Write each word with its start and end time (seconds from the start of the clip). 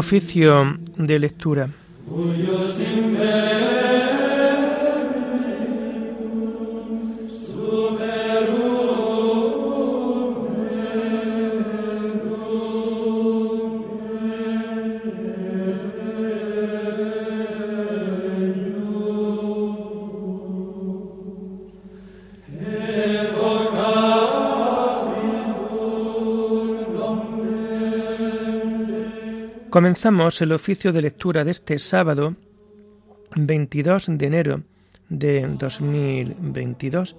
Oficio 0.00 0.78
de 0.96 1.18
lectura. 1.18 1.68
Comenzamos 29.70 30.42
el 30.42 30.50
oficio 30.50 30.92
de 30.92 31.00
lectura 31.00 31.44
de 31.44 31.52
este 31.52 31.78
sábado 31.78 32.34
22 33.36 34.06
de 34.10 34.26
enero 34.26 34.62
de 35.08 35.46
2022, 35.46 37.14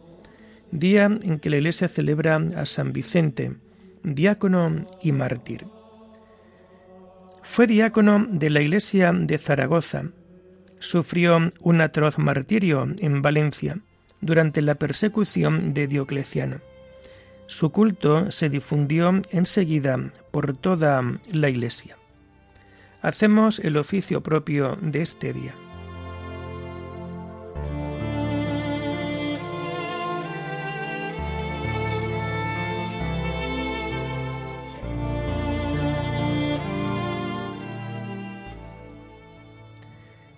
día 0.70 1.06
en 1.06 1.40
que 1.40 1.50
la 1.50 1.56
Iglesia 1.56 1.88
celebra 1.88 2.46
a 2.58 2.66
San 2.66 2.92
Vicente, 2.92 3.56
diácono 4.04 4.84
y 5.02 5.14
mártir. 5.14 5.66
Fue 7.42 7.68
diácono 7.68 8.28
de 8.30 8.50
la 8.50 8.60
Iglesia 8.60 9.14
de 9.14 9.38
Zaragoza. 9.38 10.10
Sufrió 10.78 11.40
un 11.62 11.80
atroz 11.80 12.18
martirio 12.18 12.86
en 13.00 13.22
Valencia 13.22 13.80
durante 14.20 14.62
la 14.62 14.76
persecución 14.76 15.74
de 15.74 15.88
Diocleciano. 15.88 16.60
Su 17.48 17.72
culto 17.72 18.30
se 18.30 18.50
difundió 18.50 19.22
enseguida 19.32 20.12
por 20.32 20.58
toda 20.58 21.02
la 21.32 21.48
Iglesia 21.48 21.96
hacemos 23.02 23.60
el 23.60 23.78
oficio 23.78 24.22
propio 24.22 24.78
de 24.82 25.02
este 25.02 25.34
día. 25.34 25.56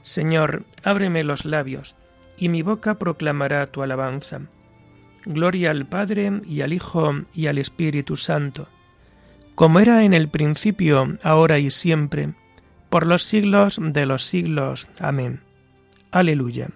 Señor, 0.02 0.64
ábreme 0.84 1.23
los 1.23 1.45
labios, 1.45 1.95
y 2.38 2.50
mi 2.50 2.61
boca 2.61 3.00
proclamará 3.00 3.66
tu 3.67 3.81
alabanza. 3.81 4.41
Gloria 5.25 5.72
al 5.72 5.88
Padre 5.88 6.41
y 6.45 6.61
al 6.61 6.73
Hijo 6.73 7.23
y 7.34 7.47
al 7.47 7.58
Espíritu 7.58 8.16
Santo, 8.16 8.67
como 9.56 9.80
era 9.80 10.03
en 10.03 10.14
el 10.14 10.28
principio, 10.30 11.17
ahora 11.23 11.58
y 11.58 11.69
siempre, 11.69 12.34
por 12.94 13.08
los 13.08 13.24
siglos 13.24 13.80
de 13.82 14.06
los 14.06 14.24
siglos. 14.24 14.88
Amén. 15.00 15.42
Aleluya. 16.12 16.70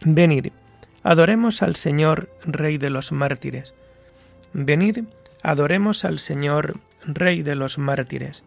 Venid, 0.00 0.48
adoremos 1.04 1.62
al 1.62 1.76
Señor, 1.76 2.30
Rey 2.44 2.78
de 2.78 2.90
los 2.90 3.12
mártires. 3.12 3.76
Venid, 4.52 5.04
adoremos 5.40 6.04
al 6.04 6.18
Señor, 6.18 6.80
Rey 7.04 7.42
de 7.42 7.54
los 7.54 7.78
mártires. 7.78 8.42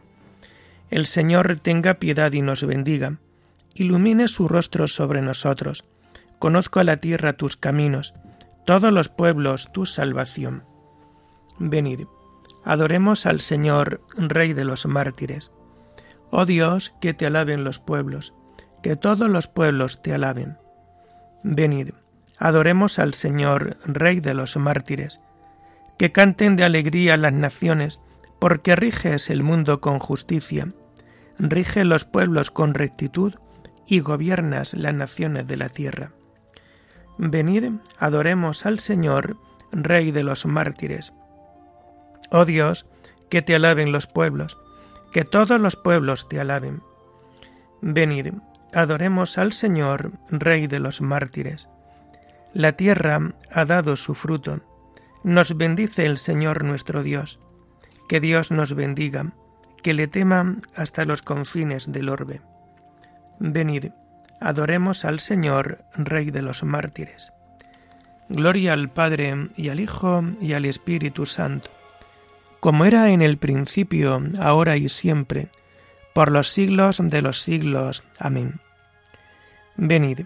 El 0.90 1.06
Señor 1.06 1.56
tenga 1.56 1.94
piedad 1.94 2.34
y 2.34 2.42
nos 2.42 2.66
bendiga, 2.66 3.16
ilumine 3.74 4.28
su 4.28 4.50
rostro 4.50 4.88
sobre 4.88 5.22
nosotros. 5.22 5.86
Conozco 6.38 6.82
a 6.82 6.84
la 6.84 6.98
tierra 6.98 7.32
tus 7.32 7.56
caminos, 7.56 8.14
todos 8.66 8.92
los 8.92 9.08
pueblos 9.08 9.72
tu 9.72 9.86
salvación. 9.86 10.66
Venid, 11.60 12.08
adoremos 12.66 13.26
al 13.26 13.40
Señor, 13.40 14.02
Rey 14.18 14.52
de 14.52 14.66
los 14.66 14.86
mártires. 14.86 15.50
Oh 16.38 16.46
Dios, 16.46 16.94
que 17.00 17.14
te 17.14 17.26
alaben 17.26 17.64
los 17.64 17.80
pueblos, 17.80 18.34
que 18.84 18.98
todos 18.98 19.30
los 19.30 19.48
pueblos 19.48 20.02
te 20.02 20.14
alaben. 20.14 20.58
Venid, 21.44 21.92
adoremos 22.38 23.00
al 23.00 23.14
Señor, 23.14 23.78
Rey 23.86 24.20
de 24.20 24.34
los 24.34 24.58
mártires, 24.58 25.22
que 25.98 26.12
canten 26.12 26.58
de 26.58 26.66
alegría 26.66 27.16
las 27.16 27.32
naciones, 27.32 28.02
porque 28.38 28.76
riges 28.76 29.30
el 29.30 29.44
mundo 29.44 29.80
con 29.80 29.98
justicia, 30.00 30.74
rige 31.40 31.86
los 31.86 32.04
pueblos 32.04 32.52
con 32.52 32.74
rectitud 32.74 33.36
y 33.88 34.02
gobiernas 34.02 34.74
las 34.74 34.94
naciones 34.94 35.48
de 35.48 35.56
la 35.56 35.70
tierra. 35.70 36.12
Venid, 37.18 37.76
adoremos 37.98 38.66
al 38.66 38.80
Señor, 38.80 39.38
Rey 39.72 40.12
de 40.12 40.26
los 40.26 40.46
mártires. 40.46 41.14
Oh 42.30 42.44
Dios, 42.44 42.88
que 43.30 43.42
te 43.42 43.56
alaben 43.56 43.94
los 43.94 44.06
pueblos, 44.06 44.58
que 45.16 45.24
todos 45.24 45.62
los 45.62 45.78
pueblos 45.78 46.28
te 46.28 46.42
alaben. 46.42 46.84
Venid, 47.80 48.34
adoremos 48.74 49.38
al 49.38 49.54
Señor, 49.54 50.12
Rey 50.30 50.68
de 50.68 50.80
los 50.80 51.00
mártires. 51.00 51.70
La 52.54 52.74
tierra 52.74 53.34
ha 53.50 53.64
dado 53.64 53.96
su 53.96 54.14
fruto. 54.14 54.60
Nos 55.24 55.56
bendice 55.56 56.06
el 56.06 56.18
Señor 56.18 56.66
nuestro 56.66 57.02
Dios. 57.02 57.40
Que 58.10 58.20
Dios 58.20 58.52
nos 58.52 58.74
bendiga, 58.74 59.32
que 59.82 59.94
le 59.94 60.10
tema 60.10 60.58
hasta 60.76 61.06
los 61.06 61.22
confines 61.22 61.94
del 61.94 62.10
orbe. 62.10 62.42
Venid, 63.40 63.92
adoremos 64.42 65.06
al 65.06 65.22
Señor, 65.22 65.86
Rey 65.94 66.30
de 66.30 66.42
los 66.42 66.62
mártires. 66.66 67.32
Gloria 68.28 68.74
al 68.74 68.90
Padre 68.90 69.50
y 69.56 69.70
al 69.70 69.80
Hijo 69.80 70.26
y 70.42 70.52
al 70.52 70.66
Espíritu 70.66 71.26
Santo 71.26 71.72
como 72.66 72.86
era 72.86 73.12
en 73.12 73.22
el 73.22 73.38
principio, 73.38 74.20
ahora 74.40 74.76
y 74.76 74.90
siempre, 74.90 75.50
por 76.16 76.32
los 76.32 76.48
siglos 76.48 76.98
de 77.00 77.22
los 77.22 77.40
siglos. 77.40 78.04
Amén. 78.18 78.60
Venid, 79.76 80.22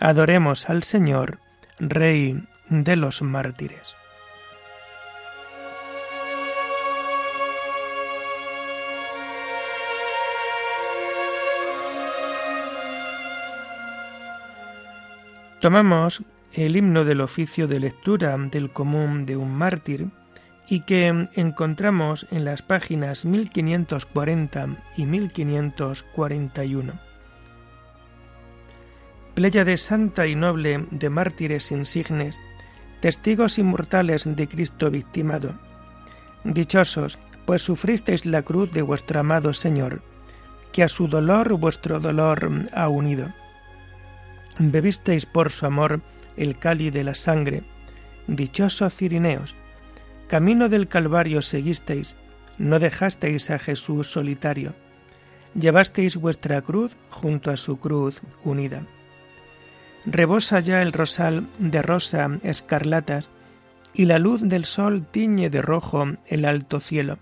adoremos 0.00 0.68
al 0.68 0.82
Señor, 0.82 1.38
Rey 1.78 2.42
de 2.68 2.96
los 2.96 3.22
mártires. 3.22 3.96
Tomamos 15.60 16.24
el 16.54 16.74
himno 16.74 17.04
del 17.04 17.20
oficio 17.20 17.68
de 17.68 17.78
lectura 17.78 18.36
del 18.36 18.72
común 18.72 19.26
de 19.26 19.36
un 19.36 19.54
mártir, 19.54 20.08
y 20.68 20.80
que 20.80 21.28
encontramos 21.34 22.26
en 22.30 22.44
las 22.44 22.62
páginas 22.62 23.24
1540 23.24 24.68
y 24.96 25.06
1541. 25.06 26.92
de 29.36 29.76
santa 29.76 30.26
y 30.26 30.34
noble 30.34 30.86
de 30.90 31.10
mártires 31.10 31.70
insignes, 31.72 32.40
testigos 33.00 33.58
inmortales 33.58 34.24
de 34.24 34.48
Cristo 34.48 34.90
victimado. 34.90 35.54
Dichosos, 36.44 37.18
pues 37.44 37.62
sufristeis 37.62 38.26
la 38.26 38.42
cruz 38.42 38.70
de 38.72 38.82
vuestro 38.82 39.20
amado 39.20 39.52
Señor, 39.52 40.02
que 40.72 40.82
a 40.82 40.88
su 40.88 41.08
dolor 41.08 41.52
vuestro 41.54 42.00
dolor 42.00 42.50
ha 42.72 42.88
unido. 42.88 43.32
Bebisteis 44.58 45.26
por 45.26 45.50
su 45.50 45.66
amor 45.66 46.00
el 46.36 46.58
cáliz 46.58 46.92
de 46.92 47.04
la 47.04 47.14
sangre. 47.14 47.64
Dichosos 48.26 48.94
Cirineos, 48.94 49.56
Camino 50.34 50.68
del 50.68 50.88
Calvario 50.88 51.42
seguisteis, 51.42 52.16
no 52.58 52.80
dejasteis 52.80 53.50
a 53.50 53.60
Jesús 53.60 54.10
solitario, 54.10 54.74
llevasteis 55.54 56.16
vuestra 56.16 56.60
cruz 56.60 56.96
junto 57.08 57.52
a 57.52 57.56
su 57.56 57.78
cruz 57.78 58.20
unida. 58.42 58.82
Rebosa 60.04 60.58
ya 60.58 60.82
el 60.82 60.92
rosal 60.92 61.46
de 61.60 61.82
rosa 61.82 62.28
escarlatas, 62.42 63.30
y 63.92 64.06
la 64.06 64.18
luz 64.18 64.40
del 64.42 64.64
sol 64.64 65.06
tiñe 65.08 65.50
de 65.50 65.62
rojo 65.62 66.04
el 66.26 66.46
alto 66.46 66.80
cielo. 66.80 67.20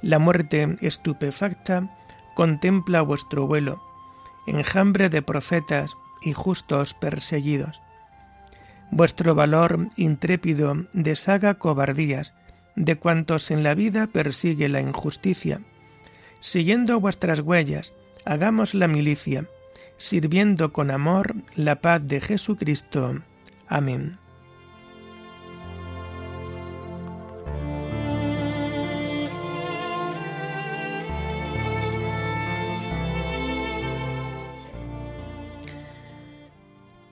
La 0.00 0.20
muerte 0.20 0.76
estupefacta 0.80 1.92
contempla 2.36 3.02
vuestro 3.02 3.48
vuelo, 3.48 3.82
enjambre 4.46 5.08
de 5.08 5.22
profetas 5.22 5.96
y 6.20 6.34
justos 6.34 6.94
perseguidos. 6.94 7.82
Vuestro 8.92 9.34
valor 9.34 9.88
intrépido 9.96 10.84
deshaga 10.92 11.54
cobardías 11.54 12.34
de 12.76 12.96
cuantos 12.96 13.50
en 13.50 13.62
la 13.62 13.74
vida 13.74 14.06
persigue 14.06 14.68
la 14.68 14.82
injusticia. 14.82 15.60
Siguiendo 16.40 17.00
vuestras 17.00 17.40
huellas, 17.40 17.94
hagamos 18.26 18.74
la 18.74 18.88
milicia, 18.88 19.46
sirviendo 19.96 20.74
con 20.74 20.90
amor 20.90 21.36
la 21.56 21.80
paz 21.80 22.02
de 22.04 22.20
Jesucristo. 22.20 23.22
Amén. 23.66 24.18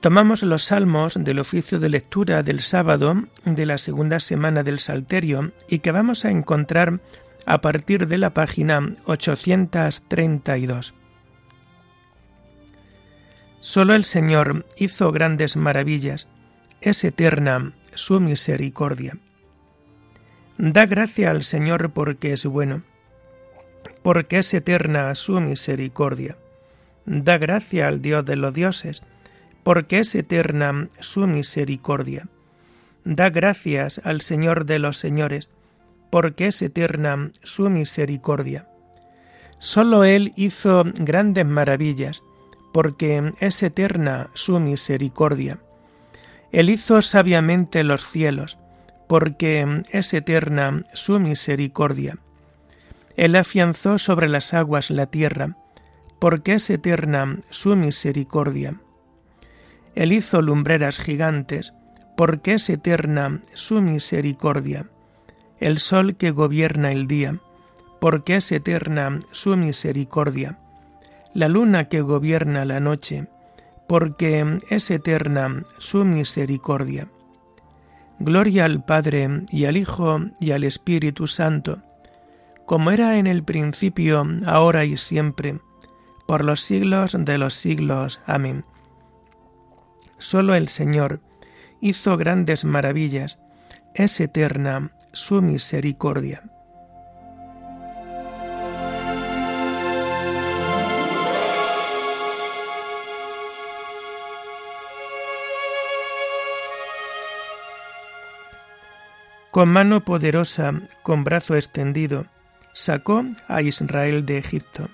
Tomamos 0.01 0.43
los 0.43 0.65
salmos 0.65 1.19
del 1.23 1.39
oficio 1.39 1.79
de 1.79 1.91
lectura 1.91 2.43
del 2.43 2.61
sábado 2.61 3.25
de 3.45 3.67
la 3.67 3.77
segunda 3.77 4.19
semana 4.19 4.63
del 4.63 4.79
Salterio 4.79 5.53
y 5.69 5.81
que 5.81 5.93
vamos 5.93 6.25
a 6.25 6.31
encontrar 6.31 7.01
a 7.45 7.61
partir 7.61 8.07
de 8.07 8.17
la 8.17 8.33
página 8.33 8.95
832. 9.05 10.95
Solo 13.61 13.95
el 13.95 14.07
Señor 14.07 14.65
hizo 14.79 15.13
grandes 15.13 15.57
maravillas, 15.57 16.29
es 16.81 17.05
eterna 17.05 17.75
su 17.95 18.21
misericordia. 18.21 19.19
Da 20.57 20.87
gracia 20.87 21.31
al 21.31 21.43
Señor 21.43 21.93
porque 21.93 22.33
es 22.33 22.47
bueno, 22.47 22.85
porque 24.03 24.39
es 24.39 24.55
eterna 24.55 25.15
su 25.15 25.41
misericordia. 25.43 26.39
Da 27.05 27.37
gracia 27.37 27.87
al 27.87 28.01
Dios 28.01 28.25
de 28.25 28.37
los 28.37 28.55
dioses, 28.55 29.03
porque 29.63 30.01
es 30.01 30.15
eterna 30.15 30.89
su 30.99 31.27
misericordia. 31.27 32.29
Da 33.05 33.31
gracias 33.31 34.01
al 34.05 34.21
Señor 34.21 34.67
de 34.67 34.79
los 34.79 34.99
señores, 34.99 35.51
porque 36.11 36.49
es 36.49 36.61
eterna 36.63 37.31
su 37.43 37.71
misericordia. 37.71 38.67
Solo 39.59 40.05
Él 40.05 40.33
hizo 40.37 40.85
grandes 40.99 41.47
maravillas, 41.47 42.23
porque 42.73 43.33
es 43.41 43.63
eterna 43.63 44.31
su 44.35 44.61
misericordia. 44.61 45.59
Él 46.53 46.71
hizo 46.71 47.01
sabiamente 47.03 47.85
los 47.85 48.03
cielos, 48.05 48.59
porque 49.09 49.83
es 49.91 50.15
eterna 50.15 50.85
su 50.95 51.21
misericordia. 51.21 52.19
Él 53.17 53.37
afianzó 53.37 53.99
sobre 53.99 54.29
las 54.29 54.55
aguas 54.55 54.91
la 54.91 55.07
tierra, 55.07 55.57
porque 56.19 56.55
es 56.55 56.71
eterna 56.71 57.39
su 57.51 57.77
misericordia. 57.77 58.81
Él 59.95 60.13
hizo 60.13 60.43
lumbreras 60.43 60.99
gigantes, 60.99 61.75
porque 62.17 62.55
es 62.55 62.69
eterna 62.69 63.41
su 63.55 63.81
misericordia 63.81 64.87
el 65.61 65.79
sol 65.79 66.17
que 66.17 66.31
gobierna 66.31 66.91
el 66.91 67.07
día, 67.07 67.39
porque 68.01 68.37
es 68.37 68.51
eterna 68.51 69.21
su 69.31 69.57
misericordia, 69.57 70.59
la 71.35 71.49
luna 71.49 71.85
que 71.85 72.01
gobierna 72.01 72.65
la 72.65 72.81
noche, 72.81 73.27
porque 73.87 74.59
es 74.71 74.91
eterna 74.91 75.65
su 75.77 76.05
misericordia. 76.05 77.09
Gloria 78.19 78.65
al 78.65 78.85
Padre 78.85 79.45
y 79.51 79.67
al 79.67 79.77
Hijo 79.77 80.21
y 80.41 80.53
al 80.53 80.65
Espíritu 80.65 81.27
Santo, 81.27 81.83
como 82.65 82.91
era 82.91 83.19
en 83.19 83.27
el 83.27 83.45
principio, 83.45 84.27
ahora 84.47 84.85
y 84.85 84.97
siempre, 84.97 85.61
por 86.27 86.45
los 86.45 86.61
siglos 86.61 87.17
de 87.19 87.37
los 87.37 87.55
siglos. 87.55 88.21
Amén. 88.27 88.65
Solo 90.31 90.55
el 90.55 90.69
Señor 90.69 91.19
hizo 91.81 92.17
grandes 92.17 92.65
maravillas, 92.65 93.41
es 93.95 94.21
eterna 94.21 94.93
su 95.13 95.43
misericordia. 95.43 96.45
Con 109.51 109.69
mano 109.69 110.05
poderosa, 110.05 110.81
con 111.03 111.25
brazo 111.25 111.57
extendido, 111.57 112.27
sacó 112.73 113.25
a 113.49 113.63
Israel 113.63 114.25
de 114.25 114.39
Egipto. 114.39 114.91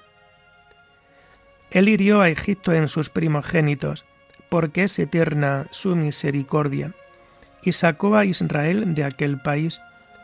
Él 1.70 1.90
hirió 1.90 2.22
a 2.22 2.30
Egipto 2.30 2.72
en 2.72 2.88
sus 2.88 3.10
primogénitos, 3.10 4.06
porque 4.48 4.84
es 4.84 4.98
eterna 4.98 5.66
su 5.70 5.96
misericordia, 5.96 6.94
y 7.62 7.72
sacó 7.72 8.16
a 8.16 8.24
Israel 8.24 8.94
de 8.94 9.04
aquel 9.04 9.40
país, 9.40 9.80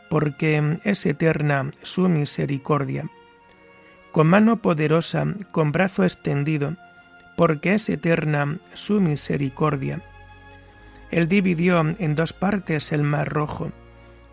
porque 0.09 0.77
es 0.83 1.05
eterna 1.05 1.71
su 1.81 2.07
misericordia. 2.07 3.09
Con 4.11 4.27
mano 4.27 4.61
poderosa, 4.61 5.25
con 5.51 5.71
brazo 5.71 6.03
extendido, 6.03 6.75
porque 7.35 7.73
es 7.73 7.89
eterna 7.89 8.59
su 8.73 9.01
misericordia. 9.01 10.01
Él 11.11 11.27
dividió 11.27 11.83
en 11.99 12.15
dos 12.15 12.33
partes 12.33 12.91
el 12.91 13.03
mar 13.03 13.29
rojo, 13.29 13.71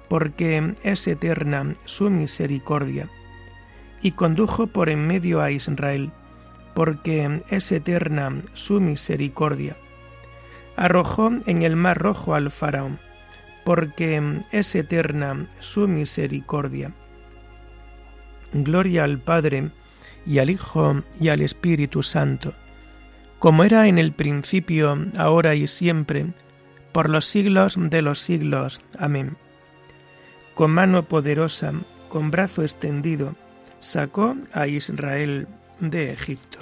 porque 0.09 0.75
es 0.83 1.07
eterna 1.09 1.75
su 1.85 2.11
misericordia. 2.11 3.09
Y 4.03 4.13
condujo 4.13 4.67
por 4.67 4.89
en 4.89 5.07
medio 5.07 5.41
a 5.41 5.51
Israel, 5.51 6.13
porque 6.75 7.43
es 7.51 7.73
eterna 7.73 8.43
su 8.53 8.81
misericordia. 8.81 9.77
Arrojó 10.77 11.31
en 11.47 11.63
el 11.63 11.77
mar 11.77 11.99
rojo 11.99 12.35
al 12.35 12.51
faraón 12.51 12.99
porque 13.65 14.41
es 14.51 14.75
eterna 14.75 15.47
su 15.59 15.87
misericordia. 15.87 16.93
Gloria 18.53 19.05
al 19.05 19.21
Padre, 19.21 19.71
y 20.27 20.39
al 20.39 20.51
Hijo, 20.51 21.03
y 21.21 21.29
al 21.29 21.41
Espíritu 21.41 22.03
Santo, 22.03 22.55
como 23.39 23.65
era 23.65 23.87
en 23.87 23.99
el 23.99 24.13
principio, 24.13 24.99
ahora 25.17 25.55
y 25.55 25.67
siempre, 25.67 26.27
por 26.93 27.09
los 27.09 27.27
siglos 27.27 27.77
de 27.79 28.03
los 28.03 28.19
siglos. 28.19 28.81
Amén. 28.99 29.37
Con 30.55 30.73
mano 30.73 31.05
poderosa, 31.05 31.73
con 32.09 32.31
brazo 32.31 32.63
extendido, 32.63 33.35
sacó 33.79 34.37
a 34.53 34.67
Israel 34.67 35.47
de 35.81 36.13
Egipto. 36.13 36.61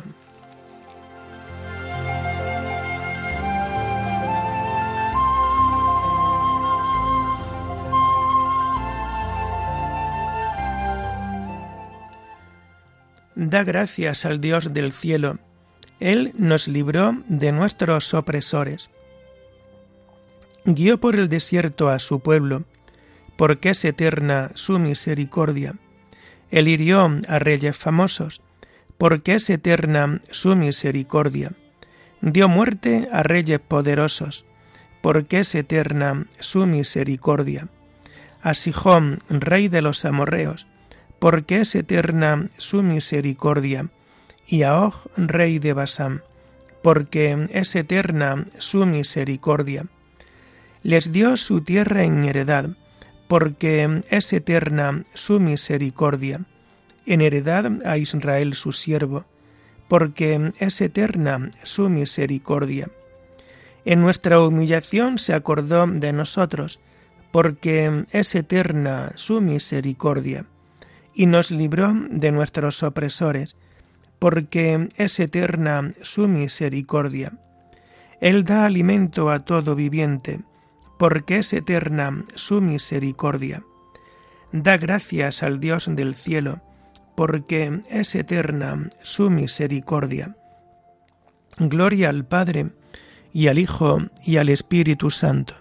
da 13.39 13.63
gracias 13.63 14.27
al 14.27 14.41
Dios 14.41 14.75
del 14.75 14.93
cielo. 14.93 15.39
Él 16.01 16.33
nos 16.37 16.67
libró 16.67 17.17
de 17.29 17.53
nuestros 17.53 18.13
opresores. 18.13 18.91
Guió 20.65 20.99
por 20.99 21.15
el 21.15 21.29
desierto 21.29 21.89
a 21.89 22.01
su 22.01 22.19
pueblo, 22.19 22.65
porque 23.37 23.71
es 23.71 23.85
eterna 23.85 24.51
su 24.55 24.81
misericordia. 24.81 25.77
Él 26.51 26.67
hirió 26.67 27.09
a 27.29 27.39
reyes 27.39 27.77
famosos, 27.77 28.43
porque 28.99 29.37
es 29.37 29.49
eterna 29.49 30.21
su 30.31 30.57
misericordia. 30.57 31.53
Dio 32.21 32.49
muerte 32.49 33.09
a 33.13 33.23
reyes 33.23 33.61
poderosos, 33.61 34.45
porque 35.01 35.41
es 35.41 35.55
eterna 35.55 36.27
su 36.41 36.67
misericordia. 36.67 37.69
A 38.43 38.55
Sijón, 38.55 39.19
rey 39.29 39.69
de 39.69 39.83
los 39.83 40.05
amorreos, 40.05 40.67
porque 41.21 41.61
es 41.61 41.75
eterna 41.75 42.49
su 42.57 42.83
misericordia, 42.83 43.89
y 44.47 44.63
a 44.63 44.81
Og, 44.81 44.95
rey 45.17 45.59
de 45.59 45.73
Basán, 45.73 46.23
porque 46.83 47.49
es 47.51 47.75
eterna 47.77 48.47
su 48.59 48.85
misericordia. 48.87 49.87
Les 50.83 51.13
dio 51.13 51.37
su 51.37 51.61
tierra 51.61 52.03
en 52.03 52.25
heredad, 52.25 52.71
porque 53.29 54.03
es 54.11 54.33
eterna 54.33 55.05
su 55.15 55.39
misericordia, 55.39 56.47
en 57.09 57.21
heredad 57.21 57.71
a 57.87 57.97
Israel 57.97 58.55
su 58.55 58.73
siervo, 58.73 59.25
porque 59.89 60.53
es 60.59 60.81
eterna 60.81 61.51
su 61.63 61.89
misericordia. 61.89 62.91
En 63.85 64.01
nuestra 64.01 64.41
humillación 64.41 65.19
se 65.19 65.33
acordó 65.33 65.87
de 65.87 66.13
nosotros, 66.13 66.81
porque 67.31 68.05
es 68.13 68.35
eterna 68.35 69.13
su 69.15 69.41
misericordia 69.41 70.47
y 71.15 71.27
nos 71.27 71.51
libró 71.51 71.93
de 72.11 72.31
nuestros 72.31 72.83
opresores, 72.83 73.57
porque 74.19 74.89
es 74.97 75.19
eterna 75.19 75.91
su 76.03 76.29
misericordia. 76.29 77.33
Él 78.21 78.45
da 78.45 78.65
alimento 78.67 79.31
a 79.31 79.41
todo 79.41 79.75
viviente, 79.75 80.41
porque 80.99 81.39
es 81.39 81.53
eterna 81.53 82.25
su 82.35 82.61
misericordia. 82.61 83.63
Da 84.53 84.77
gracias 84.77 85.43
al 85.43 85.61
Dios 85.61 85.91
del 85.93 86.15
cielo, 86.15 86.61
porque 87.19 87.83
es 87.91 88.15
eterna 88.15 88.91
su 89.03 89.29
misericordia. 89.29 90.37
Gloria 91.59 92.11
al 92.11 92.25
Padre, 92.25 92.71
y 93.33 93.49
al 93.49 93.59
Hijo, 93.59 93.99
y 94.25 94.37
al 94.37 94.49
Espíritu 94.49 95.11
Santo, 95.11 95.55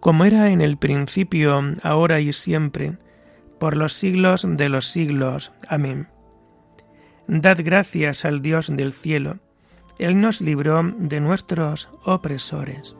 como 0.00 0.24
era 0.24 0.48
en 0.48 0.62
el 0.62 0.78
principio, 0.78 1.60
ahora 1.82 2.20
y 2.20 2.32
siempre, 2.32 2.96
por 3.60 3.76
los 3.76 3.92
siglos 3.92 4.46
de 4.48 4.70
los 4.70 4.86
siglos. 4.86 5.52
Amén. 5.68 6.08
Dad 7.26 7.58
gracias 7.62 8.24
al 8.24 8.40
Dios 8.40 8.74
del 8.74 8.94
cielo, 8.94 9.40
Él 9.98 10.18
nos 10.18 10.40
libró 10.40 10.82
de 10.82 11.20
nuestros 11.20 11.90
opresores. 12.04 12.96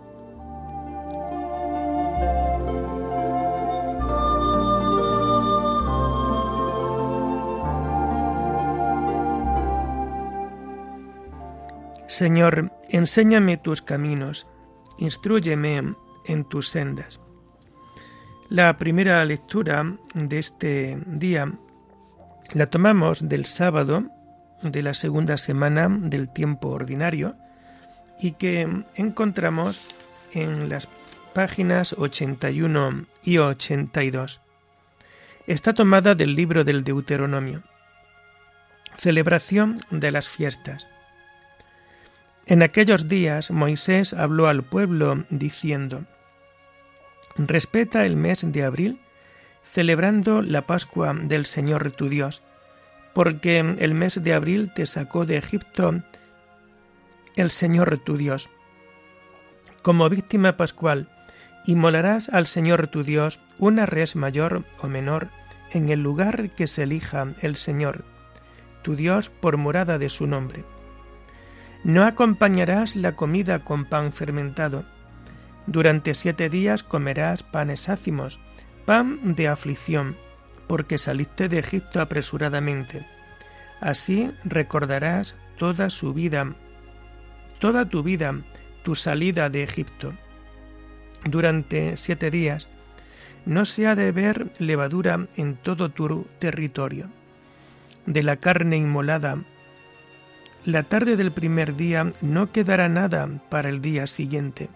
Señor, 12.14 12.71
enséñame 12.90 13.56
tus 13.56 13.83
caminos, 13.83 14.47
instruyeme 14.99 15.97
en 16.26 16.44
tus 16.44 16.68
sendas. 16.68 17.21
La 18.49 18.78
primera 18.78 19.25
lectura 19.25 19.97
de 20.14 20.38
este 20.38 20.97
día 21.06 21.52
la 22.52 22.66
tomamos 22.66 23.28
del 23.28 23.47
sábado 23.47 24.04
de 24.62 24.85
la 24.85 24.94
segunda 24.94 25.37
semana 25.37 25.88
del 25.90 26.33
tiempo 26.33 26.68
ordinario 26.68 27.35
y 28.21 28.30
que 28.35 28.85
encontramos 28.94 29.85
en 30.30 30.68
las 30.68 30.88
páginas 31.33 31.94
81 31.99 33.06
y 33.25 33.38
82. 33.38 34.40
Está 35.49 35.73
tomada 35.73 36.14
del 36.14 36.37
libro 36.37 36.62
del 36.62 36.85
Deuteronomio. 36.85 37.64
Celebración 38.99 39.75
de 39.90 40.12
las 40.12 40.28
fiestas. 40.28 40.94
En 42.47 42.63
aquellos 42.63 43.09
días 43.09 43.51
Moisés 43.51 44.13
habló 44.13 44.49
al 44.49 44.63
pueblo 44.63 45.25
diciendo, 45.31 46.05
Respeta 47.37 48.05
el 48.05 48.17
mes 48.17 48.45
de 48.53 48.65
abril, 48.65 49.01
celebrando 49.63 50.43
la 50.43 50.67
Pascua 50.67 51.15
del 51.15 51.47
Señor 51.47 51.91
tu 51.93 52.09
Dios, 52.11 52.43
porque 53.15 53.59
el 53.59 53.95
mes 53.95 54.23
de 54.23 54.35
abril 54.35 54.73
te 54.75 54.85
sacó 54.85 55.25
de 55.25 55.39
Egipto 55.39 56.03
el 57.35 57.51
Señor 57.51 57.99
tu 57.99 58.17
Dios. 58.17 58.51
Como 59.83 60.09
víctima 60.09 60.57
pascual, 60.57 61.09
inmolarás 61.65 62.29
al 62.29 62.47
Señor 62.47 62.89
tu 62.89 63.05
Dios 63.05 63.41
una 63.59 63.87
res 63.87 64.17
mayor 64.17 64.65
o 64.83 64.87
menor 64.87 65.31
en 65.71 65.89
el 65.89 66.03
lugar 66.03 66.51
que 66.51 66.67
se 66.67 66.83
elija 66.83 67.35
el 67.41 67.57
Señor, 67.57 68.05
tu 68.83 68.97
Dios 68.97 69.31
por 69.31 69.57
morada 69.57 69.99
de 69.99 70.11
su 70.11 70.27
nombre. 70.27 70.65
No 71.85 72.05
acompañarás 72.05 72.97
la 72.97 73.12
comida 73.12 73.59
con 73.59 73.85
pan 73.85 74.11
fermentado. 74.11 74.87
Durante 75.67 76.14
siete 76.14 76.49
días 76.49 76.83
comerás 76.83 77.43
panes 77.43 77.91
ácimos, 77.91 78.41
pan 78.87 79.35
de 79.35 79.49
aflicción, 79.49 80.17
porque 80.67 80.97
saliste 80.97 81.50
de 81.50 81.59
Egipto 81.59 82.00
apresuradamente. 82.00 83.07
Así 83.83 84.31
recordarás 84.45 85.37
toda 85.59 85.91
su 85.91 86.14
vida, 86.14 86.55
toda 87.59 87.87
tu 87.87 88.03
vida, 88.03 88.35
tu 88.83 88.95
salida 88.95 89.50
de 89.50 89.62
Egipto. 89.62 90.14
Durante 91.26 91.99
siete 91.99 92.31
días 92.31 92.71
no 93.45 93.67
se 93.67 93.87
ha 93.87 93.95
de 93.95 94.11
ver 94.11 94.53
levadura 94.59 95.26
en 95.37 95.57
todo 95.57 95.91
tu 95.91 96.26
territorio. 96.38 97.11
De 98.07 98.23
la 98.23 98.37
carne 98.37 98.79
inmolada 98.79 99.37
la 100.64 100.83
tarde 100.83 101.16
del 101.16 101.30
primer 101.30 101.76
día 101.76 102.11
no 102.23 102.50
quedará 102.50 102.88
nada 102.88 103.28
para 103.50 103.68
el 103.68 103.83
día 103.83 104.06
siguiente. 104.06 104.71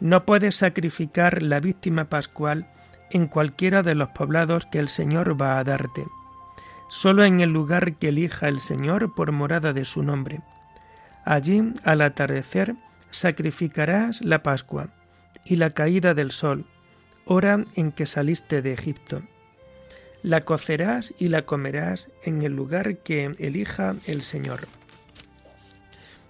No 0.00 0.24
puedes 0.24 0.56
sacrificar 0.56 1.42
la 1.42 1.60
víctima 1.60 2.06
pascual 2.06 2.66
en 3.10 3.26
cualquiera 3.26 3.82
de 3.82 3.94
los 3.94 4.08
poblados 4.08 4.64
que 4.66 4.78
el 4.78 4.88
Señor 4.88 5.40
va 5.40 5.58
a 5.58 5.64
darte, 5.64 6.06
solo 6.88 7.24
en 7.24 7.40
el 7.40 7.50
lugar 7.50 7.96
que 7.96 8.08
elija 8.08 8.48
el 8.48 8.60
Señor 8.60 9.14
por 9.14 9.30
morada 9.30 9.74
de 9.74 9.84
su 9.84 10.02
nombre. 10.02 10.40
Allí, 11.26 11.62
al 11.84 12.00
atardecer, 12.00 12.74
sacrificarás 13.10 14.22
la 14.22 14.42
Pascua 14.42 14.88
y 15.44 15.56
la 15.56 15.70
caída 15.70 16.14
del 16.14 16.30
sol, 16.30 16.64
hora 17.26 17.62
en 17.74 17.92
que 17.92 18.06
saliste 18.06 18.62
de 18.62 18.72
Egipto. 18.72 19.22
La 20.22 20.40
cocerás 20.40 21.14
y 21.18 21.28
la 21.28 21.42
comerás 21.42 22.10
en 22.22 22.42
el 22.42 22.56
lugar 22.56 22.96
que 22.98 23.34
elija 23.38 23.94
el 24.06 24.22
Señor 24.22 24.60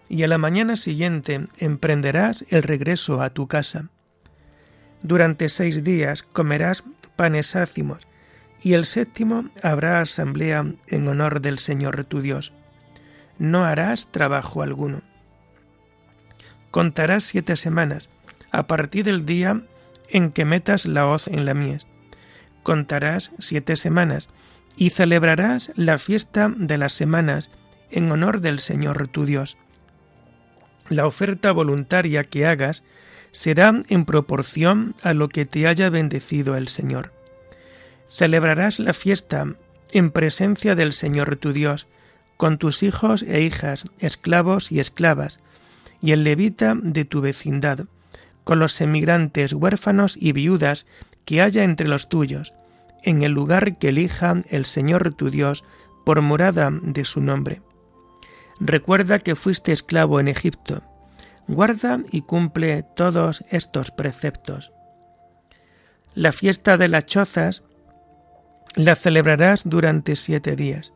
y 0.08 0.22
a 0.22 0.28
la 0.28 0.38
mañana 0.38 0.76
siguiente 0.76 1.46
emprenderás 1.58 2.44
el 2.50 2.62
regreso 2.62 3.22
a 3.22 3.30
tu 3.30 3.48
casa. 3.48 3.88
Durante 5.02 5.48
seis 5.48 5.84
días 5.84 6.22
comerás 6.22 6.84
panes 7.16 7.56
ácimos, 7.56 8.06
y 8.62 8.72
el 8.72 8.86
séptimo 8.86 9.50
habrá 9.62 10.00
asamblea 10.00 10.64
en 10.88 11.08
honor 11.08 11.40
del 11.40 11.58
Señor 11.58 12.04
tu 12.04 12.20
Dios. 12.20 12.52
No 13.38 13.64
harás 13.64 14.10
trabajo 14.10 14.62
alguno. 14.62 15.02
Contarás 16.70 17.24
siete 17.24 17.56
semanas, 17.56 18.10
a 18.50 18.66
partir 18.66 19.04
del 19.04 19.26
día 19.26 19.62
en 20.08 20.32
que 20.32 20.44
metas 20.44 20.86
la 20.86 21.06
hoz 21.06 21.28
en 21.28 21.44
la 21.44 21.54
mies. 21.54 21.86
Contarás 22.62 23.32
siete 23.38 23.76
semanas, 23.76 24.30
y 24.76 24.90
celebrarás 24.90 25.70
la 25.76 25.98
fiesta 25.98 26.52
de 26.56 26.78
las 26.78 26.92
semanas 26.94 27.50
en 27.90 28.10
honor 28.10 28.40
del 28.40 28.58
Señor 28.58 29.06
tu 29.08 29.24
Dios 29.24 29.56
la 30.88 31.06
oferta 31.06 31.52
voluntaria 31.52 32.22
que 32.24 32.46
hagas 32.46 32.82
será 33.32 33.82
en 33.88 34.04
proporción 34.04 34.94
a 35.02 35.12
lo 35.12 35.28
que 35.28 35.44
te 35.44 35.66
haya 35.66 35.90
bendecido 35.90 36.56
el 36.56 36.68
Señor. 36.68 37.12
Celebrarás 38.08 38.78
la 38.78 38.92
fiesta 38.92 39.54
en 39.92 40.10
presencia 40.10 40.74
del 40.74 40.92
Señor 40.92 41.36
tu 41.36 41.52
Dios, 41.52 41.86
con 42.36 42.58
tus 42.58 42.82
hijos 42.82 43.22
e 43.22 43.42
hijas, 43.42 43.84
esclavos 43.98 44.70
y 44.70 44.80
esclavas, 44.80 45.40
y 46.00 46.12
el 46.12 46.24
levita 46.24 46.76
de 46.80 47.04
tu 47.04 47.20
vecindad, 47.20 47.86
con 48.44 48.58
los 48.58 48.80
emigrantes 48.80 49.52
huérfanos 49.52 50.16
y 50.20 50.32
viudas 50.32 50.86
que 51.24 51.40
haya 51.40 51.64
entre 51.64 51.88
los 51.88 52.08
tuyos, 52.08 52.52
en 53.02 53.22
el 53.22 53.32
lugar 53.32 53.78
que 53.78 53.88
elija 53.88 54.42
el 54.50 54.66
Señor 54.66 55.14
tu 55.14 55.30
Dios 55.30 55.64
por 56.04 56.20
morada 56.20 56.70
de 56.70 57.04
su 57.04 57.20
nombre 57.20 57.62
Recuerda 58.66 59.18
que 59.18 59.36
fuiste 59.36 59.72
esclavo 59.72 60.20
en 60.20 60.26
Egipto. 60.26 60.80
Guarda 61.48 62.00
y 62.10 62.22
cumple 62.22 62.82
todos 62.82 63.44
estos 63.50 63.90
preceptos. 63.90 64.72
La 66.14 66.32
fiesta 66.32 66.78
de 66.78 66.88
las 66.88 67.04
chozas 67.04 67.62
la 68.74 68.94
celebrarás 68.94 69.64
durante 69.66 70.16
siete 70.16 70.56
días, 70.56 70.94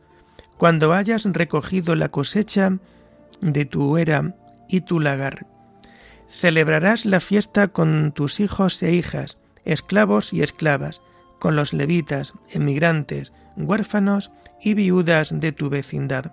cuando 0.57 0.93
hayas 0.93 1.25
recogido 1.25 1.93
la 1.93 2.09
cosecha 2.09 2.79
de 3.39 3.65
tu 3.65 3.97
era 3.97 4.35
y 4.67 4.81
tu 4.81 4.99
lagar. 4.99 5.45
Celebrarás 6.27 7.05
la 7.05 7.19
fiesta 7.19 7.67
con 7.67 8.13
tus 8.13 8.39
hijos 8.39 8.81
e 8.81 8.93
hijas, 8.93 9.37
esclavos 9.63 10.33
y 10.33 10.41
esclavas, 10.41 11.03
con 11.39 11.55
los 11.55 11.73
levitas, 11.73 12.33
emigrantes, 12.49 13.31
huérfanos 13.55 14.31
y 14.59 14.73
viudas 14.73 15.39
de 15.39 15.51
tu 15.51 15.69
vecindad 15.69 16.31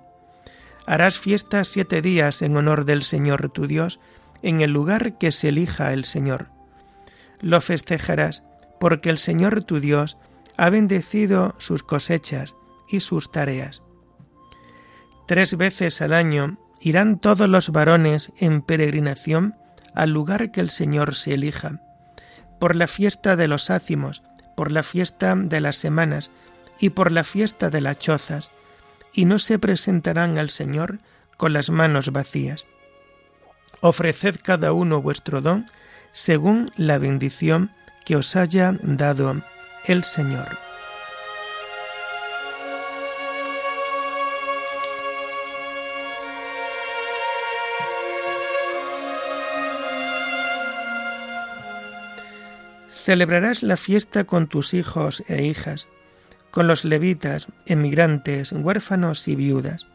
harás 0.87 1.19
fiesta 1.19 1.65
siete 1.65 2.01
días 2.01 2.43
en 2.43 2.57
honor 2.57 2.85
del 2.85 3.03
Señor 3.03 3.51
tu 3.51 3.67
Dios, 3.67 4.01
en 4.43 4.61
el 4.61 4.71
lugar 4.71 5.19
que 5.19 5.33
se 5.33 5.49
elija 5.49 5.93
el 5.93 6.05
Señor. 6.05 6.49
Lo 7.41 7.61
festejarás, 7.61 8.45
porque 8.79 9.11
el 9.11 9.19
Señor 9.19 9.65
tu 9.65 9.81
Dios 9.81 10.17
ha 10.57 10.71
bendecido 10.71 11.55
sus 11.59 11.83
cosechas 11.83 12.55
y 12.89 13.01
sus 13.01 13.31
tareas. 13.33 13.83
Tres 15.27 15.57
veces 15.57 16.01
al 16.01 16.13
año 16.13 16.59
irán 16.81 17.19
todos 17.19 17.49
los 17.49 17.71
varones 17.71 18.33
en 18.39 18.63
peregrinación 18.63 19.57
al 19.95 20.11
lugar 20.11 20.53
que 20.53 20.61
el 20.61 20.71
Señor 20.71 21.15
se 21.15 21.35
elija, 21.35 21.81
por 22.61 22.77
la 22.77 22.87
fiesta 22.87 23.35
de 23.35 23.49
los 23.49 23.71
ácimos, 23.71 24.23
por 24.57 24.71
la 24.73 24.83
fiesta 24.83 25.35
de 25.37 25.61
las 25.61 25.77
semanas 25.77 26.31
y 26.79 26.91
por 26.91 27.13
la 27.13 27.25
fiesta 27.25 27.71
de 27.71 27.81
las 27.81 27.99
chozas, 27.99 28.51
y 29.17 29.25
no 29.25 29.39
se 29.39 29.59
presentarán 29.59 30.37
al 30.37 30.51
Señor 30.51 30.99
con 31.39 31.55
las 31.55 31.71
manos 31.71 32.13
vacías. 32.13 32.67
Ofreced 33.81 34.37
cada 34.43 34.73
uno 34.73 35.01
vuestro 35.01 35.41
don 35.41 35.65
según 36.13 36.71
la 36.77 36.99
bendición 36.99 37.73
que 38.05 38.17
os 38.17 38.37
haya 38.37 38.77
dado 38.83 39.43
el 39.87 40.05
Señor. 40.05 40.59
Celebrarás 52.89 53.63
la 53.63 53.79
fiesta 53.79 54.25
con 54.25 54.47
tus 54.47 54.75
hijos 54.75 55.23
e 55.29 55.45
hijas, 55.45 55.89
con 56.57 56.69
los 56.69 56.87
levitas, 56.87 57.49
emigrantes, 57.67 58.51
huérfanos 58.51 59.29
y 59.29 59.37
viudas. 59.37 59.89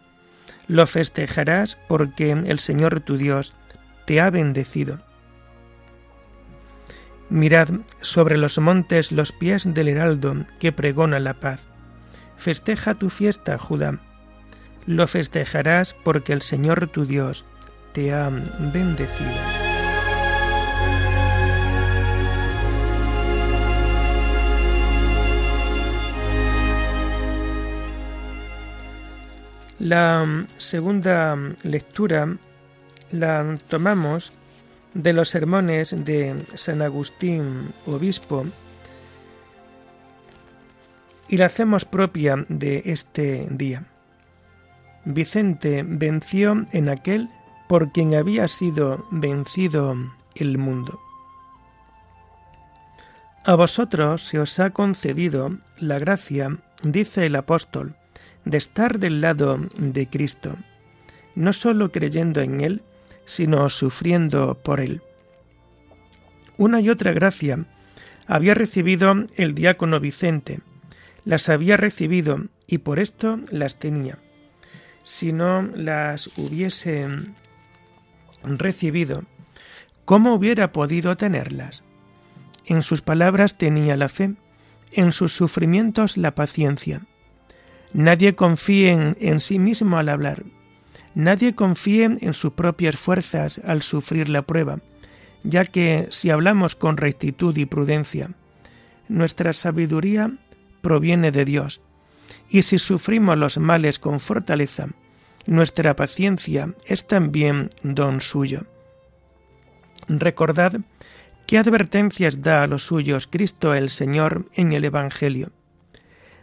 Lo 0.67 0.85
festejarás 0.85 1.75
porque 1.87 2.29
el 2.33 2.59
Señor 2.59 2.99
tu 2.99 3.17
Dios 3.17 3.55
te 4.05 4.21
ha 4.21 4.29
bendecido. 4.29 4.99
Mirad 7.29 7.69
sobre 7.99 8.37
los 8.37 8.59
montes 8.59 9.11
los 9.11 9.31
pies 9.31 9.73
del 9.73 9.87
heraldo 9.87 10.45
que 10.59 10.71
pregona 10.71 11.19
la 11.19 11.33
paz. 11.33 11.63
Festeja 12.37 12.93
tu 12.93 13.09
fiesta, 13.09 13.57
Judá. 13.57 13.97
Lo 14.85 15.07
festejarás 15.07 15.95
porque 16.03 16.31
el 16.31 16.43
Señor 16.43 16.89
tu 16.89 17.07
Dios 17.07 17.43
te 17.91 18.13
ha 18.13 18.29
bendecido. 18.29 19.60
La 29.81 30.23
mm, 30.23 30.47
segunda 30.59 31.35
mm, 31.35 31.55
lectura 31.63 32.37
la 33.09 33.57
tomamos 33.67 34.31
de 34.93 35.11
los 35.11 35.29
sermones 35.29 35.95
de 36.05 36.45
San 36.53 36.83
Agustín, 36.83 37.73
obispo, 37.87 38.45
y 41.27 41.37
la 41.37 41.47
hacemos 41.47 41.83
propia 41.83 42.45
de 42.47 42.83
este 42.85 43.47
día. 43.49 43.85
Vicente 45.03 45.83
venció 45.83 46.63
en 46.73 46.87
aquel 46.87 47.27
por 47.67 47.91
quien 47.91 48.13
había 48.13 48.47
sido 48.47 49.07
vencido 49.09 49.95
el 50.35 50.59
mundo. 50.59 50.99
A 53.45 53.55
vosotros 53.55 54.21
se 54.21 54.37
os 54.37 54.59
ha 54.59 54.69
concedido 54.69 55.57
la 55.79 55.97
gracia, 55.97 56.59
dice 56.83 57.25
el 57.25 57.35
apóstol, 57.35 57.95
de 58.45 58.57
estar 58.57 58.99
del 58.99 59.21
lado 59.21 59.59
de 59.77 60.07
Cristo, 60.07 60.55
no 61.35 61.53
sólo 61.53 61.91
creyendo 61.91 62.41
en 62.41 62.61
Él, 62.61 62.81
sino 63.25 63.69
sufriendo 63.69 64.55
por 64.55 64.79
Él. 64.79 65.01
Una 66.57 66.81
y 66.81 66.89
otra 66.89 67.11
gracia 67.13 67.65
había 68.27 68.53
recibido 68.53 69.13
el 69.35 69.55
diácono 69.55 69.99
Vicente, 69.99 70.59
las 71.25 71.49
había 71.49 71.77
recibido 71.77 72.45
y 72.67 72.79
por 72.79 72.99
esto 72.99 73.39
las 73.51 73.79
tenía. 73.79 74.17
Si 75.03 75.33
no 75.33 75.63
las 75.75 76.37
hubiese 76.37 77.07
recibido, 78.43 79.23
¿cómo 80.05 80.33
hubiera 80.35 80.71
podido 80.71 81.17
tenerlas? 81.17 81.83
En 82.65 82.83
sus 82.83 83.01
palabras 83.01 83.57
tenía 83.57 83.97
la 83.97 84.09
fe, 84.09 84.33
en 84.91 85.11
sus 85.11 85.33
sufrimientos 85.33 86.17
la 86.17 86.35
paciencia. 86.35 87.01
Nadie 87.93 88.35
confíe 88.35 89.15
en, 89.19 89.39
sí 89.39 89.59
mismo 89.59 89.97
al 89.97 90.09
hablar. 90.09 90.43
Nadie 91.13 91.55
confíe 91.55 92.05
en 92.05 92.33
sus 92.33 92.53
propias 92.53 92.95
fuerzas 92.95 93.59
al 93.65 93.81
sufrir 93.81 94.29
la 94.29 94.43
prueba, 94.43 94.79
ya 95.43 95.65
que 95.65 96.07
si 96.09 96.29
hablamos 96.29 96.75
con 96.75 96.97
rectitud 96.97 97.55
y 97.57 97.65
prudencia, 97.65 98.29
nuestra 99.09 99.51
sabiduría 99.51 100.31
proviene 100.81 101.31
de 101.31 101.43
Dios, 101.43 101.81
y 102.49 102.61
si 102.61 102.77
sufrimos 102.77 103.37
los 103.37 103.57
males 103.57 103.99
con 103.99 104.21
fortaleza, 104.21 104.87
nuestra 105.45 105.95
paciencia 105.95 106.73
es 106.85 107.07
también 107.07 107.69
don 107.83 108.21
suyo. 108.21 108.65
Recordad 110.07 110.79
qué 111.45 111.57
advertencias 111.57 112.41
da 112.41 112.63
a 112.63 112.67
los 112.67 112.85
suyos 112.85 113.27
Cristo 113.27 113.73
el 113.73 113.89
Señor 113.89 114.45
en 114.53 114.71
el 114.71 114.85
Evangelio. 114.85 115.51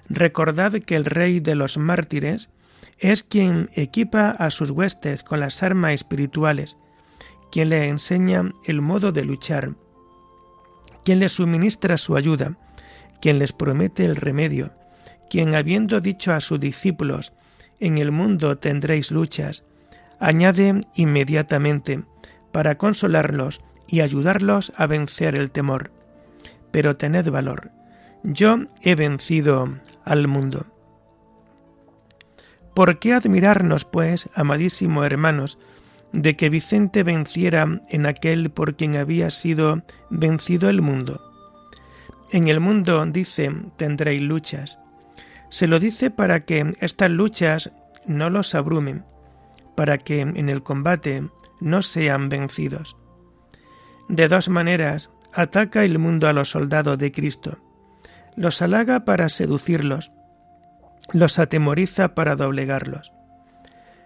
Recordad 0.09 0.73
que 0.73 0.97
el 0.97 1.05
Rey 1.05 1.41
de 1.41 1.55
los 1.55 1.77
mártires 1.79 2.51
es 2.99 3.23
quien 3.23 3.71
equipa 3.75 4.31
a 4.31 4.51
sus 4.51 4.71
huestes 4.71 5.23
con 5.23 5.41
las 5.41 5.63
armas 5.63 5.93
espirituales, 5.93 6.77
quien 7.53 7.69
le 7.71 7.89
enseña 7.89 8.53
el 8.65 8.81
modo 8.81 9.13
de 9.13 9.25
luchar, 9.25 9.75
quien 11.05 11.21
les 11.21 11.33
suministra 11.33 11.97
su 11.97 12.17
ayuda, 12.17 12.57
quien 13.21 13.39
les 13.39 13.53
promete 13.53 14.05
el 14.05 14.17
remedio, 14.17 14.73
quien 15.31 15.55
habiendo 15.55 16.01
dicho 16.01 16.33
a 16.33 16.41
sus 16.41 16.59
discípulos, 16.59 17.33
en 17.81 17.99
el 17.99 18.11
mundo 18.11 18.59
tendréis 18.59 19.11
luchas, 19.11 19.65
añade 20.19 20.81
inmediatamente, 20.95 22.03
para 22.53 22.77
consolarlos 22.77 23.61
y 23.87 24.01
ayudarlos 24.01 24.73
a 24.77 24.87
vencer 24.87 25.37
el 25.37 25.51
temor. 25.51 25.93
Pero 26.71 26.97
tened 26.97 27.31
valor, 27.31 27.71
yo 28.23 28.59
he 28.83 28.95
vencido 28.95 29.79
al 30.05 30.29
mundo. 30.29 30.67
¿Por 32.75 32.99
qué 32.99 33.15
admirarnos, 33.15 33.85
pues, 33.85 34.31
amadísimos 34.35 35.05
hermanos, 35.05 35.59
de 36.13 36.37
que 36.37 36.49
Vicente 36.49 37.03
venciera 37.03 37.83
en 37.89 38.07
aquel 38.07 38.51
por 38.51 38.77
quien 38.77 38.97
había 38.97 39.31
sido 39.31 39.83
vencido 40.11 40.71
el 40.71 40.81
mundo? 40.81 41.21
En 42.31 42.49
el 42.49 42.61
mundo, 42.61 43.05
dice, 43.07 43.51
tendréis 43.77 44.23
luchas. 44.23 44.79
Se 45.51 45.67
lo 45.67 45.81
dice 45.81 46.11
para 46.11 46.45
que 46.45 46.75
estas 46.81 47.11
luchas 47.11 47.73
no 48.07 48.31
los 48.31 48.55
abrumen, 48.55 49.05
para 49.75 49.99
que 49.99 50.21
en 50.21 50.49
el 50.49 50.63
combate 50.63 51.29
no 51.61 51.83
sean 51.83 52.29
vencidos. 52.29 52.97
De 54.09 54.29
dos 54.29 54.49
maneras 54.49 55.11
ataca 55.33 55.85
el 55.85 55.99
mundo 55.99 56.29
a 56.29 56.33
los 56.33 56.51
soldados 56.51 56.99
de 56.99 57.13
Cristo. 57.13 57.59
Los 58.39 58.63
halaga 58.63 59.05
para 59.05 59.29
seducirlos, 59.31 60.13
los 61.13 61.41
atemoriza 61.41 62.15
para 62.15 62.37
doblegarlos. 62.37 63.13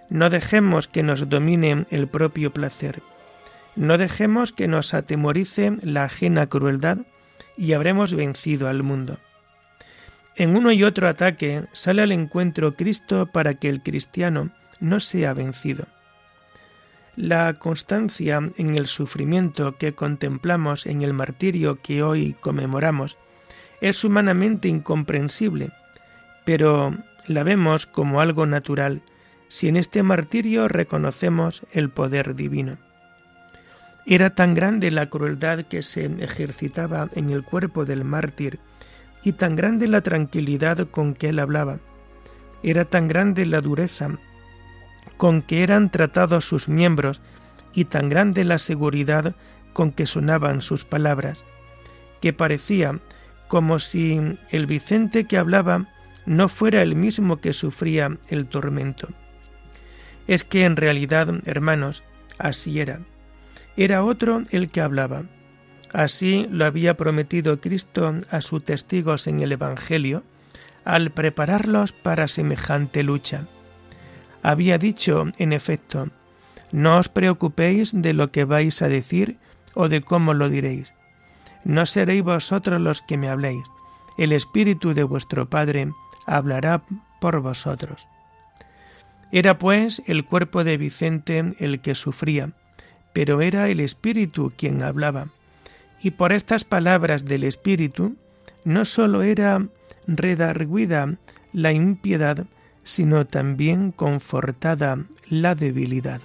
No 0.08 0.30
dejemos 0.30 0.88
que 0.88 1.02
nos 1.02 1.28
domine 1.28 1.84
el 1.90 2.08
propio 2.08 2.50
placer. 2.50 3.02
No 3.76 3.98
dejemos 3.98 4.54
que 4.54 4.68
nos 4.68 4.94
atemorice 4.94 5.76
la 5.82 6.04
ajena 6.04 6.46
crueldad 6.46 6.96
y 7.58 7.74
habremos 7.74 8.14
vencido 8.14 8.70
al 8.70 8.82
mundo. 8.82 9.18
En 10.36 10.56
uno 10.56 10.72
y 10.72 10.82
otro 10.82 11.08
ataque 11.08 11.64
sale 11.72 12.00
al 12.00 12.12
encuentro 12.12 12.74
Cristo 12.74 13.26
para 13.26 13.52
que 13.52 13.68
el 13.68 13.82
cristiano 13.82 14.48
no 14.80 14.98
sea 14.98 15.34
vencido. 15.34 15.84
La 17.16 17.52
constancia 17.52 18.40
en 18.56 18.76
el 18.76 18.86
sufrimiento 18.86 19.76
que 19.76 19.92
contemplamos 19.92 20.86
en 20.86 21.02
el 21.02 21.12
martirio 21.12 21.82
que 21.82 22.02
hoy 22.02 22.32
conmemoramos 22.40 23.18
es 23.82 24.04
humanamente 24.04 24.68
incomprensible, 24.68 25.72
pero 26.44 26.96
la 27.26 27.42
vemos 27.42 27.86
como 27.86 28.20
algo 28.20 28.46
natural 28.46 29.02
si 29.48 29.68
en 29.68 29.76
este 29.76 30.04
martirio 30.04 30.68
reconocemos 30.68 31.62
el 31.72 31.90
poder 31.90 32.36
divino. 32.36 32.78
Era 34.06 34.34
tan 34.34 34.54
grande 34.54 34.92
la 34.92 35.10
crueldad 35.10 35.64
que 35.64 35.82
se 35.82 36.06
ejercitaba 36.06 37.08
en 37.14 37.30
el 37.30 37.42
cuerpo 37.42 37.84
del 37.84 38.04
mártir 38.04 38.60
y 39.24 39.32
tan 39.32 39.56
grande 39.56 39.88
la 39.88 40.00
tranquilidad 40.00 40.88
con 40.88 41.14
que 41.14 41.30
él 41.30 41.40
hablaba. 41.40 41.80
Era 42.62 42.84
tan 42.84 43.08
grande 43.08 43.46
la 43.46 43.60
dureza 43.60 44.10
con 45.16 45.42
que 45.42 45.64
eran 45.64 45.90
tratados 45.90 46.44
sus 46.44 46.68
miembros 46.68 47.20
y 47.74 47.86
tan 47.86 48.08
grande 48.08 48.44
la 48.44 48.58
seguridad 48.58 49.34
con 49.72 49.90
que 49.90 50.06
sonaban 50.06 50.62
sus 50.62 50.84
palabras, 50.84 51.44
que 52.20 52.32
parecía 52.32 53.00
como 53.52 53.78
si 53.78 54.18
el 54.48 54.64
Vicente 54.64 55.26
que 55.26 55.36
hablaba 55.36 55.84
no 56.24 56.48
fuera 56.48 56.80
el 56.80 56.96
mismo 56.96 57.36
que 57.36 57.52
sufría 57.52 58.16
el 58.28 58.46
tormento. 58.46 59.08
Es 60.26 60.42
que 60.44 60.64
en 60.64 60.74
realidad, 60.74 61.28
hermanos, 61.44 62.02
así 62.38 62.80
era 62.80 63.00
era 63.76 64.04
otro 64.04 64.42
el 64.52 64.70
que 64.70 64.80
hablaba. 64.80 65.24
Así 65.92 66.46
lo 66.50 66.64
había 66.64 66.96
prometido 66.96 67.60
Cristo 67.60 68.14
a 68.30 68.40
sus 68.40 68.64
testigos 68.64 69.26
en 69.26 69.40
el 69.40 69.52
Evangelio 69.52 70.22
al 70.86 71.10
prepararlos 71.10 71.92
para 71.92 72.28
semejante 72.28 73.02
lucha. 73.02 73.48
Había 74.42 74.78
dicho, 74.78 75.26
en 75.36 75.52
efecto, 75.52 76.08
no 76.72 76.96
os 76.96 77.10
preocupéis 77.10 77.92
de 77.94 78.14
lo 78.14 78.28
que 78.28 78.46
vais 78.46 78.80
a 78.80 78.88
decir 78.88 79.36
o 79.74 79.90
de 79.90 80.00
cómo 80.00 80.32
lo 80.32 80.48
diréis. 80.48 80.94
No 81.64 81.86
seréis 81.86 82.22
vosotros 82.22 82.80
los 82.80 83.02
que 83.02 83.16
me 83.16 83.28
habléis, 83.28 83.64
el 84.18 84.32
Espíritu 84.32 84.94
de 84.94 85.04
vuestro 85.04 85.48
Padre 85.48 85.92
hablará 86.26 86.82
por 87.20 87.40
vosotros. 87.40 88.08
Era 89.30 89.58
pues 89.58 90.02
el 90.06 90.24
cuerpo 90.24 90.64
de 90.64 90.76
Vicente 90.76 91.54
el 91.58 91.80
que 91.80 91.94
sufría, 91.94 92.50
pero 93.12 93.40
era 93.40 93.68
el 93.68 93.80
Espíritu 93.80 94.52
quien 94.56 94.82
hablaba. 94.82 95.28
Y 96.02 96.12
por 96.12 96.32
estas 96.32 96.64
palabras 96.64 97.24
del 97.24 97.44
Espíritu, 97.44 98.16
no 98.64 98.84
sólo 98.84 99.22
era 99.22 99.66
redarguida 100.06 101.16
la 101.52 101.72
impiedad, 101.72 102.46
sino 102.82 103.26
también 103.26 103.92
confortada 103.92 104.98
la 105.28 105.54
debilidad. 105.54 106.20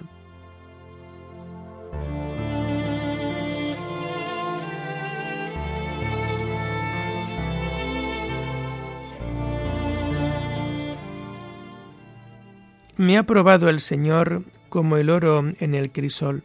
Me 12.98 13.16
ha 13.16 13.22
probado 13.22 13.70
el 13.70 13.80
Señor 13.80 14.44
como 14.68 14.98
el 14.98 15.08
oro 15.08 15.42
en 15.60 15.74
el 15.74 15.90
crisol 15.90 16.44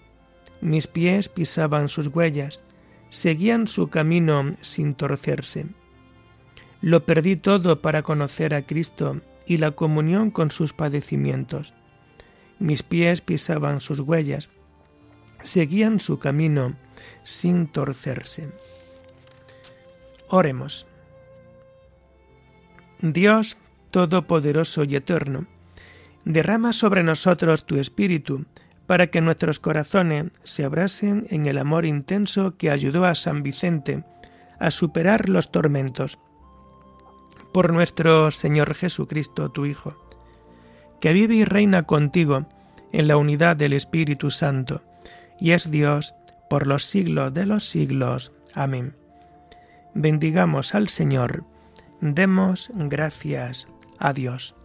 mis 0.63 0.88
pies 0.88 1.28
pisaban 1.28 1.89
sus 1.89 2.08
huellas, 2.08 2.62
seguían 3.10 3.68
su 3.68 3.89
camino 3.89 4.56
sin 4.62 4.94
torcerse. 4.94 5.66
Lo 6.80 7.06
perdí 7.06 7.36
todo 7.36 7.82
para 7.82 8.02
conocer 8.02 8.56
a 8.56 8.66
Cristo 8.66 9.20
y 9.46 9.58
la 9.58 9.72
comunión 9.72 10.32
con 10.32 10.52
sus 10.52 10.72
padecimientos. 10.72 11.74
Mis 12.60 12.82
pies 12.82 13.20
pisaban 13.20 13.82
sus 13.82 14.00
huellas, 14.00 14.48
seguían 15.42 16.00
su 16.00 16.18
camino 16.18 16.78
sin 17.24 17.68
torcerse. 17.68 18.50
Oremos. 20.30 20.88
Dios 23.02 23.58
Todopoderoso 23.92 24.86
y 24.86 24.96
Eterno, 24.96 25.46
derrama 26.26 26.74
sobre 26.74 27.04
nosotros 27.04 27.66
tu 27.66 27.78
Espíritu, 27.78 28.46
para 28.88 29.08
que 29.08 29.22
nuestros 29.22 29.60
corazones 29.60 30.26
se 30.44 30.66
abrasen 30.66 31.26
en 31.30 31.46
el 31.46 31.58
amor 31.58 31.86
intenso 31.86 32.58
que 32.58 32.70
ayudó 32.70 33.06
a 33.06 33.16
San 33.16 33.44
Vicente 33.44 34.04
a 34.60 34.72
superar 34.72 35.30
los 35.30 35.52
tormentos. 35.52 36.20
por 37.54 37.72
nuestro 37.72 38.32
Señor 38.32 38.74
Jesucristo, 38.74 39.50
tu 39.50 39.66
Hijo, 39.66 39.96
que 41.00 41.14
vive 41.14 41.36
y 41.36 41.46
reina 41.46 41.84
contigo 41.84 42.48
en 42.92 43.08
la 43.08 43.16
unidad 43.16 43.56
del 43.56 43.74
Espíritu 43.74 44.32
Santo, 44.32 44.82
y 45.40 45.52
es 45.52 45.70
Dios 45.70 46.16
por 46.50 46.68
los 46.68 46.84
siglos 46.84 47.34
de 47.34 47.46
los 47.46 47.66
siglos. 47.66 48.32
Amén. 48.54 48.96
Bendigamos 49.94 50.74
al 50.74 50.90
Señor, 50.90 51.44
demos 52.02 52.72
gracias 52.74 53.68
a 54.00 54.14
Dios. 54.14 54.56